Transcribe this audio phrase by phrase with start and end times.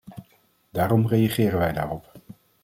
[0.69, 2.11] Daarom reageren wij daarop.